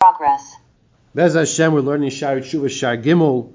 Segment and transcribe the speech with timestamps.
[0.00, 0.54] Progress.
[1.14, 3.50] Bez Hashem, we're learning Shari Tshuva Shar Gimel.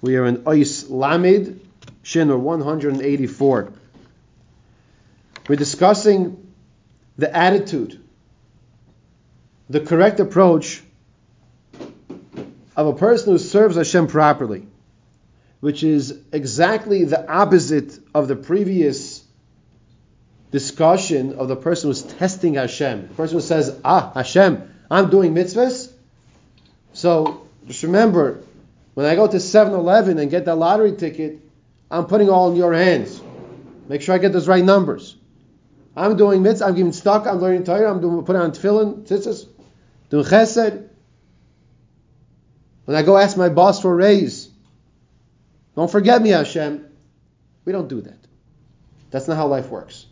[0.00, 1.60] We are in Ois Lamid,
[2.02, 3.72] Shin or 184.
[5.46, 6.52] We're discussing
[7.18, 8.02] the attitude,
[9.68, 10.82] the correct approach
[12.74, 14.66] of a person who serves Hashem properly,
[15.60, 19.22] which is exactly the opposite of the previous
[20.50, 23.08] discussion of the person who's testing Hashem.
[23.08, 25.92] The person who says, Ah, Hashem, I'm doing mitzvahs.
[26.92, 28.42] So just remember,
[28.94, 31.40] when I go to 7 Eleven and get that lottery ticket,
[31.90, 33.20] I'm putting all in your hands.
[33.88, 35.16] Make sure I get those right numbers.
[35.96, 39.46] I'm doing mitzvah, I'm giving stock, I'm learning Torah, I'm doing, putting on tefillin, tzitzis,
[40.10, 40.88] doing chesed.
[42.84, 44.50] When I go ask my boss for a raise,
[45.74, 46.86] don't forget me, Hashem.
[47.64, 48.18] We don't do that.
[49.10, 50.06] That's not how life works.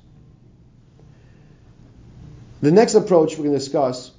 [2.63, 4.11] The next approach we're going to discuss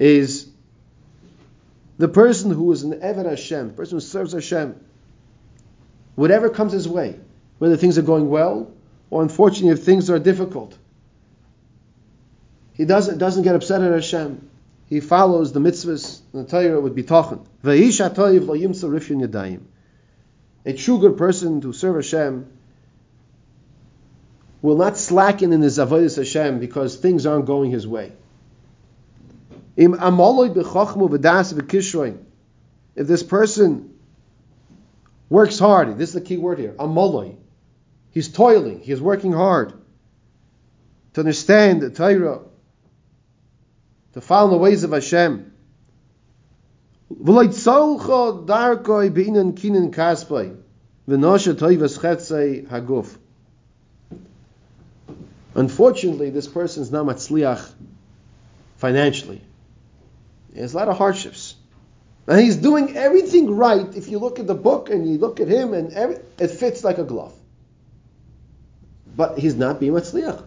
[0.00, 0.48] is
[1.98, 4.74] the person who is an Eved Hashem, the person who serves Hashem.
[6.14, 7.20] Whatever comes his way,
[7.58, 8.72] whether things are going well
[9.10, 10.76] or unfortunately if things are difficult,
[12.72, 14.48] he doesn't, doesn't get upset at Hashem.
[14.88, 17.44] He follows the mitzvahs and the Torah with bitachon.
[20.64, 22.46] A true good person to serve Hashem
[24.62, 28.12] will not slacken in his avodas Hashem because things aren't going his way.
[29.82, 29.92] If
[33.06, 33.94] this person
[35.30, 37.36] works hard, this is the key word here, amoloi,
[38.10, 39.72] he's toiling, he's working hard
[41.14, 42.40] to understand the Torah,
[44.12, 45.50] to follow the ways of Hashem.
[55.54, 57.72] Unfortunately, this person is not matzliach
[58.76, 59.40] financially.
[60.52, 61.54] He has a lot of hardships.
[62.26, 63.94] And he's doing everything right.
[63.96, 66.84] If you look at the book and you look at him, and every, it fits
[66.84, 67.34] like a glove.
[69.16, 70.44] But he's not being matzliach.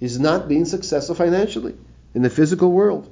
[0.00, 1.74] He's not being successful financially
[2.14, 3.10] in the physical world.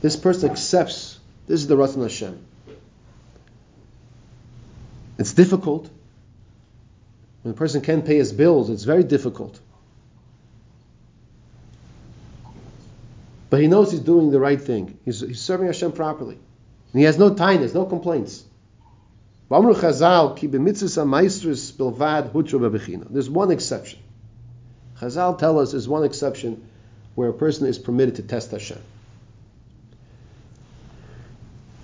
[0.00, 1.18] This person accepts
[1.48, 2.38] this is the Ratzon Hashem.
[5.18, 5.90] It's difficult.
[7.48, 9.58] When a person can't pay his bills, it's very difficult.
[13.48, 14.98] But he knows he's doing the right thing.
[15.06, 16.34] He's, he's serving Hashem properly.
[16.34, 18.44] And he has no tightness, no complaints.
[19.48, 19.64] There's
[23.30, 23.98] one exception.
[25.00, 26.68] Chazal tell us there's one exception
[27.14, 28.82] where a person is permitted to test Hashem.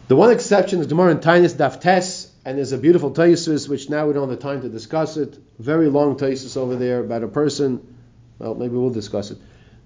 [0.09, 3.89] The one exception is Gemara in Tainis Daf Tes, and there's a beautiful Taisus, which
[3.89, 5.39] now we don't have the time to discuss it.
[5.59, 7.97] Very long Taisus over there about a person.
[8.39, 9.39] Well, maybe we'll discuss it.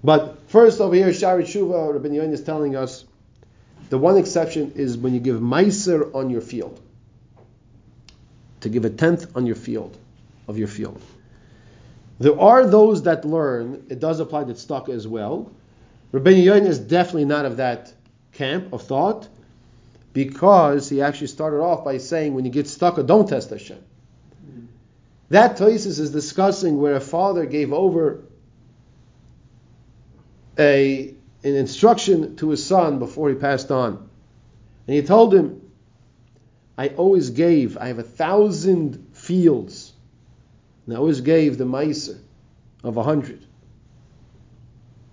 [0.02, 3.04] But first over here, Shari Shuva, Rabbi Yoin is telling us
[3.90, 6.80] the one exception is when you give Meiser on your field.
[8.60, 9.96] To give a tenth on your field,
[10.48, 11.00] of your field.
[12.18, 15.52] There are those that learn, it does apply to tzedakah as well.
[16.10, 17.92] Rabbi Yoin is definitely not of that
[18.32, 19.28] camp of thought
[20.18, 23.78] because he actually started off by saying when you get stuck, don't test Hashem.
[23.78, 24.66] Mm-hmm.
[25.30, 28.24] That Toisus is discussing where a father gave over
[30.58, 31.14] a
[31.44, 34.10] an instruction to his son before he passed on.
[34.88, 35.70] And he told him,
[36.76, 39.92] I always gave, I have a thousand fields.
[40.84, 42.18] And I always gave the Meiser
[42.82, 43.46] of a hundred.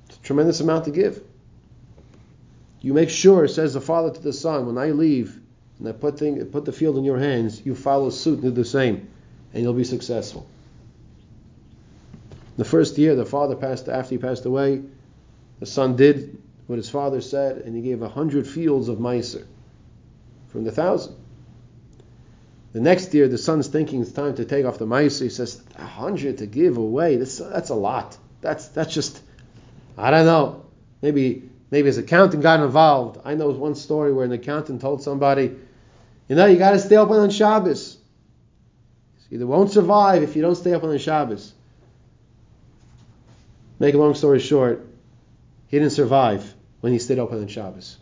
[0.09, 1.22] It's a tremendous amount to give.
[2.85, 5.41] You make sure, says the father to the son, when I leave
[5.79, 8.51] and I put, thing, put the field in your hands, you follow suit and do
[8.51, 9.09] the same,
[9.51, 10.46] and you'll be successful.
[12.57, 14.84] The first year, the father passed after he passed away.
[15.59, 16.38] The son did
[16.68, 19.47] what his father said, and he gave a hundred fields of meiser
[20.50, 21.16] from the thousand.
[22.73, 25.23] The next year, the son's thinking it's time to take off the meiser.
[25.23, 27.16] He says, "A hundred to give away?
[27.16, 28.16] That's that's a lot.
[28.41, 29.23] That's that's just,
[29.97, 30.66] I don't know.
[31.02, 33.19] Maybe maybe his accountant got involved.
[33.25, 35.51] I know one story where an accountant told somebody,
[36.29, 37.97] you know, you got to stay open on Shabbos.
[39.29, 41.51] You won't survive if you don't stay open on Shabbos.
[43.77, 44.87] Make a long story short,
[45.67, 47.97] he didn't survive when he stayed open on Shabbos.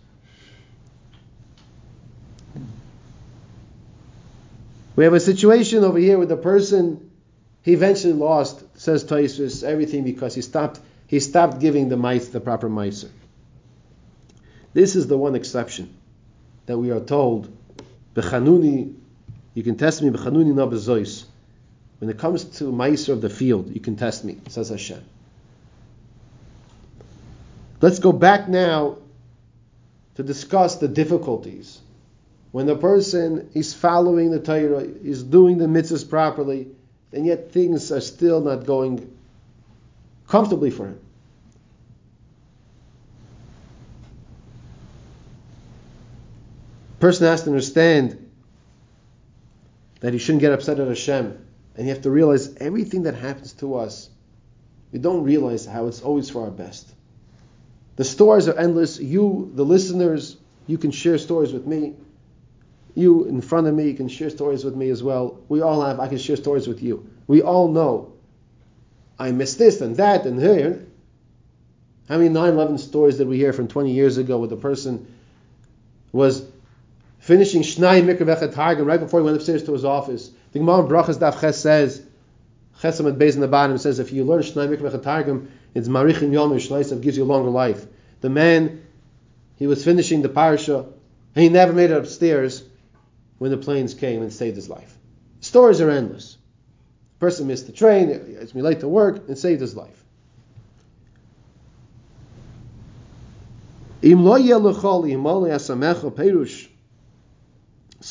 [4.95, 7.09] We have a situation over here with the person
[7.63, 12.39] he eventually lost, says Taisvis, everything because he stopped he stopped giving the mice the
[12.39, 13.05] proper mice.
[14.73, 15.93] This is the one exception
[16.65, 17.55] that we are told,
[18.15, 18.95] Bechanuni,
[19.53, 21.25] you can test me, Bechanuni na bezois.
[21.99, 25.03] When it comes to Meiser of the field, you can test me, says Hashem.
[27.81, 28.97] Let's go back now
[30.15, 31.79] to discuss the difficulties.
[32.51, 36.67] When the person is following the Torah, is doing the mitzvahs properly,
[37.11, 39.11] and yet things are still not going
[40.27, 40.99] comfortably for him.
[47.03, 48.31] Person has to understand
[49.99, 51.37] that he shouldn't get upset at Hashem,
[51.75, 54.09] and you have to realize everything that happens to us,
[54.93, 56.89] we don't realize how it's always for our best.
[57.97, 59.01] The stories are endless.
[59.01, 61.95] You, the listeners, you can share stories with me.
[62.95, 65.41] You in front of me, you can share stories with me as well.
[65.49, 67.05] We all have, I can share stories with you.
[67.27, 68.13] We all know
[69.19, 70.85] I missed this and that and here.
[72.07, 75.13] How many 9 11 stories did we hear from 20 years ago where the person
[76.13, 76.52] was
[77.23, 80.29] finishing Shnai Mikra Targum right before he went upstairs to his office?
[80.51, 82.03] The Gemara Brachas Daf Ches says,
[82.81, 86.51] Chesamad Beis in the bottom says, if you learn Shnai Mikra Targum, it's Marichin Yom
[86.51, 87.85] Shnaisav gives you a longer life.
[88.19, 88.85] The man,
[89.55, 90.79] he was finishing the parasha,
[91.35, 92.61] and he never made it upstairs
[93.37, 94.97] when the planes came and saved his life.
[95.39, 96.37] Stories are endless.
[97.19, 100.03] Person missed the train, it's late to work, and saved his life.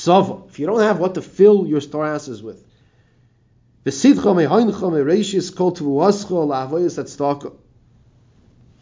[0.06, 2.62] If you don't have what to fill your storehouses with,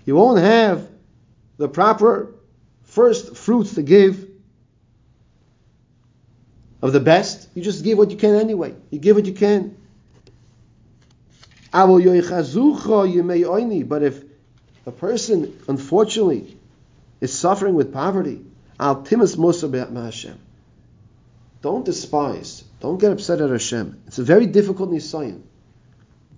[0.06, 0.88] you won't have
[1.56, 2.34] the proper
[2.84, 4.30] first fruits to give
[6.82, 7.48] of the best.
[7.54, 8.74] You just give what you can anyway.
[8.90, 9.76] You give what you can.
[11.72, 12.02] But
[14.02, 14.24] if
[14.86, 16.56] a person, unfortunately,
[17.20, 18.42] is suffering with poverty,
[21.62, 24.02] don't despise don't get upset at Hashem.
[24.06, 25.42] It's a very difficult nisayin.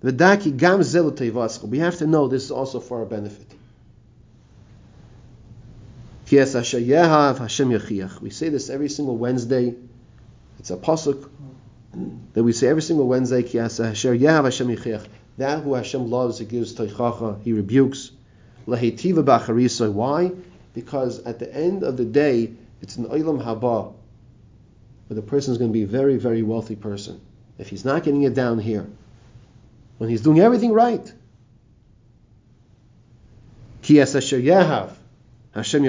[0.01, 3.47] We have to know this is also for our benefit.
[6.29, 9.75] We say this every single Wednesday.
[10.59, 11.29] It's a pasuk
[12.33, 13.43] that we say every single Wednesday.
[15.37, 18.11] That who Hashem loves, He gives teichacha, He rebukes.
[18.65, 20.31] Why?
[20.73, 23.93] Because at the end of the day, it's an olam haba
[25.07, 27.21] but the person is going to be a very, very wealthy person.
[27.57, 28.87] If he's not getting it down here,
[29.97, 31.13] when he's doing everything right,
[35.53, 35.83] Hashem.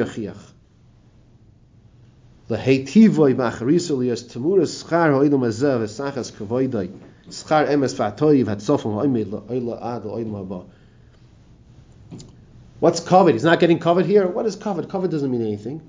[12.80, 13.32] What's covered?
[13.32, 14.26] He's not getting covered here.
[14.26, 14.90] What is covered?
[14.90, 15.80] Covered doesn't mean anything.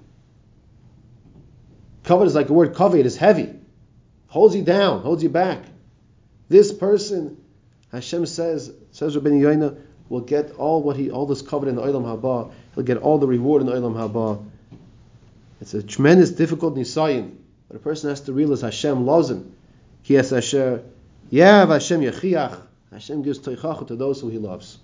[2.05, 3.49] Covered is like the word covered, it is heavy.
[4.27, 5.63] Holds you down, holds you back.
[6.47, 7.37] This person,
[7.91, 11.81] Hashem says, says Rabbi Yoina, will get all what he, all this covered in the
[11.81, 12.51] Olam Haba.
[12.75, 14.45] He'll get all the reward in the Olam Haba.
[15.61, 17.35] It's a tremendous difficult nisayin,
[17.67, 19.55] but a person has to realize Hashem loves him.
[20.03, 20.83] He has Asher,
[21.31, 22.61] Yav Hashem Yechiach.
[22.91, 24.77] Hashem gives teichach to those who He loves.